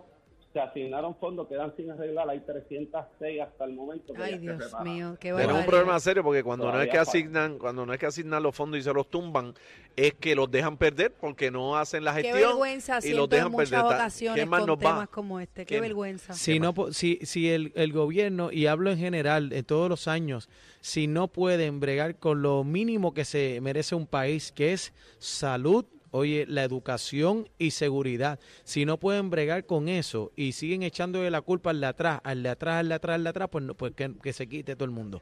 se 0.53 0.59
asignaron 0.59 1.15
fondos, 1.15 1.47
quedan 1.47 1.75
sin 1.75 1.89
arreglar, 1.89 2.29
hay 2.29 2.39
306 2.41 3.41
hasta 3.41 3.65
el 3.65 3.73
momento. 3.73 4.13
que 4.13 4.21
Ay, 4.21 4.33
se 4.33 4.39
Dios 4.39 4.73
mío, 4.83 5.17
qué 5.19 5.33
Pero 5.33 5.51
es 5.51 5.57
un 5.57 5.65
problema 5.65 5.99
serio 5.99 6.23
porque 6.23 6.43
cuando 6.43 6.71
no 6.71 6.79
es 6.79 6.89
que 6.89 6.97
asignan, 6.99 7.57
cuando 7.57 7.87
no 7.87 7.93
es 7.93 7.99
que 7.99 8.05
asignan 8.05 8.43
los 8.43 8.55
fondos 8.55 8.79
y 8.79 8.83
se 8.83 8.93
los 8.93 9.09
tumban, 9.09 9.55
es 9.95 10.13
que 10.13 10.35
los 10.35 10.51
dejan 10.51 10.77
perder 10.77 11.11
porque 11.11 11.49
no 11.49 11.75
hacen 11.75 12.03
la 12.03 12.13
Qué 12.13 12.21
gestión 12.21 12.49
vergüenza 12.49 12.99
y 13.01 13.13
los 13.13 13.27
dejan 13.27 13.47
en 13.47 13.51
muchas 13.51 13.69
perder. 13.71 13.85
Ocasiones 13.85 14.35
¿Quién 14.35 14.49
más 14.49 14.59
con 14.59 14.67
nos 14.67 14.79
temas 14.79 14.99
va? 14.99 15.07
como 15.07 15.39
este. 15.39 15.65
Qué 15.65 15.81
vergüenza. 15.81 16.33
Si, 16.33 16.59
no, 16.59 16.75
si, 16.91 17.17
si 17.23 17.49
el, 17.49 17.71
el 17.75 17.91
gobierno, 17.91 18.51
y 18.51 18.67
hablo 18.67 18.91
en 18.91 18.99
general, 18.99 19.49
de 19.49 19.63
todos 19.63 19.89
los 19.89 20.07
años, 20.07 20.49
si 20.81 21.07
no 21.07 21.29
pueden 21.29 21.79
bregar 21.79 22.17
con 22.17 22.43
lo 22.43 22.63
mínimo 22.63 23.15
que 23.15 23.25
se 23.25 23.59
merece 23.61 23.95
un 23.95 24.05
país, 24.05 24.51
que 24.51 24.73
es 24.73 24.93
salud, 25.17 25.85
oye, 26.13 26.45
la 26.47 26.63
educación 26.63 27.49
y 27.57 27.71
seguridad, 27.71 28.39
si 28.63 28.85
no 28.85 28.97
pueden 28.99 29.29
bregar 29.29 29.65
con 29.65 29.89
eso 29.89 30.31
y 30.35 30.53
siguen 30.53 30.83
echándole 30.83 31.29
la 31.29 31.41
culpa 31.41 31.71
al 31.71 31.81
de 31.81 31.87
atrás, 31.87 32.21
al 32.23 32.41
de 32.43 32.49
atrás, 32.49 32.75
al 32.79 32.89
de 32.89 32.95
atrás, 32.95 33.15
al 33.15 33.23
de 33.23 33.29
atrás, 33.29 33.49
pues, 33.51 33.63
no, 33.65 33.73
pues 33.75 33.93
que, 33.95 34.13
que 34.21 34.31
se 34.31 34.47
quite 34.47 34.75
todo 34.75 34.85
el 34.85 34.91
mundo. 34.91 35.21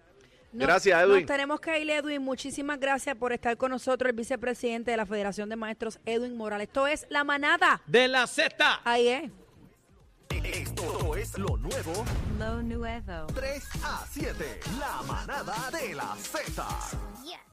Nos- 0.53 0.67
Gracias, 0.67 1.01
Edwin. 1.01 1.15
Nos 1.21 1.25
tenemos 1.25 1.61
que 1.61 1.79
ir, 1.79 1.89
Edwin. 1.89 2.21
Muchísimas 2.21 2.77
gracias 2.77 3.15
por 3.15 3.31
estar 3.31 3.55
con 3.55 3.71
nosotros, 3.71 4.09
el 4.09 4.15
vicepresidente 4.17 4.91
de 4.91 4.97
la 4.97 5.05
Federación 5.05 5.47
de 5.47 5.55
Maestros, 5.55 5.99
Edwin 6.05 6.35
Morales. 6.35 6.67
Esto 6.67 6.87
es 6.87 7.07
La 7.09 7.23
Manada. 7.23 7.81
De 7.87 8.09
la 8.09 8.27
Z. 8.27 8.81
Ahí 8.83 9.07
es. 9.07 9.31
Esto 10.43 11.15
es 11.15 11.37
lo 11.37 11.55
nuevo 11.57 12.05
Lo 12.39 12.61
nuevo. 12.63 13.27
3 13.33 13.63
a 13.83 14.05
7. 14.11 14.59
La 14.79 15.01
manada 15.07 15.69
de 15.71 15.93
la 15.93 16.15
Z. 16.15 16.65